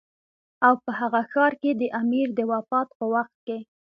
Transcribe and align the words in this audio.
او 0.65 0.73
په 0.83 0.91
هغه 0.99 1.21
ښار 1.31 1.53
کې 1.61 1.71
د 1.81 1.83
امیر 2.01 2.27
د 2.33 2.39
وفات 2.51 2.87
په 2.97 3.05
وخت 3.13 3.35
کې. 3.47 3.57